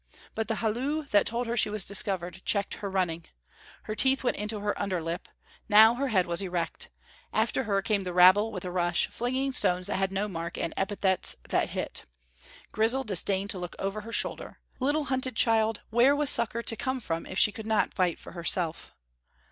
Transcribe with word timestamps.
But 0.33 0.47
the 0.47 0.55
halloo 0.55 1.05
that 1.11 1.27
told 1.27 1.45
her 1.45 1.55
she 1.55 1.69
was 1.69 1.85
discovered 1.85 2.41
checked 2.43 2.73
her 2.81 2.89
running. 2.89 3.25
Her 3.83 3.93
teeth 3.93 4.23
went 4.23 4.35
into 4.35 4.59
her 4.61 4.73
underlip; 4.81 5.27
now 5.69 5.93
her 5.93 6.07
head 6.07 6.25
was 6.25 6.41
erect. 6.41 6.89
After 7.31 7.65
her 7.65 7.83
came 7.83 8.03
the 8.03 8.11
rabble 8.11 8.51
with 8.51 8.65
a 8.65 8.71
rush, 8.71 9.07
flinging 9.11 9.53
stones 9.53 9.85
that 9.85 9.97
had 9.97 10.11
no 10.11 10.27
mark 10.27 10.57
and 10.57 10.73
epithets 10.75 11.35
that 11.49 11.69
hit. 11.69 12.07
Grizel 12.71 13.03
disdained 13.03 13.51
to 13.51 13.59
look 13.59 13.75
over 13.77 14.01
her 14.01 14.11
shoulder. 14.11 14.57
Little 14.79 15.03
hunted 15.03 15.35
child, 15.35 15.81
where 15.91 16.15
was 16.15 16.31
succor 16.31 16.63
to 16.63 16.75
come 16.75 16.99
from 16.99 17.27
if 17.27 17.37
she 17.37 17.51
could 17.51 17.67
not 17.67 17.93
fight 17.93 18.17
for 18.17 18.31
herself? 18.31 18.95